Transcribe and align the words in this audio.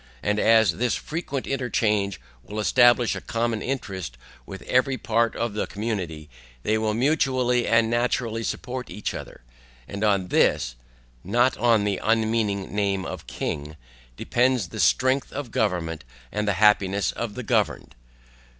And 0.23 0.39
as 0.39 0.77
this 0.77 0.95
frequent 0.95 1.45
interchange 1.45 2.19
will 2.43 2.57
establish 2.59 3.13
a 3.15 3.21
common 3.21 3.61
interest 3.61 4.17
with 4.47 4.63
every 4.63 4.97
part 4.97 5.35
of 5.35 5.53
the 5.53 5.67
community, 5.67 6.27
they 6.63 6.75
will 6.79 6.95
mutually 6.95 7.67
and 7.67 7.87
naturally 7.87 8.41
support 8.41 8.89
each 8.89 9.13
other, 9.13 9.41
and 9.87 10.03
on 10.03 10.29
this 10.29 10.75
(not 11.23 11.55
on 11.57 11.83
the 11.83 11.99
unmeaning 12.01 12.73
name 12.73 13.05
of 13.05 13.27
king) 13.27 13.77
depends 14.17 14.69
the 14.69 14.79
STRENGTH 14.79 15.31
OF 15.33 15.51
GOVERNMENT, 15.51 16.03
AND 16.31 16.47
THE 16.47 16.53
HAPPINESS 16.53 17.11
OF 17.11 17.35
THE 17.35 17.43
GOVERNED. 17.43 17.93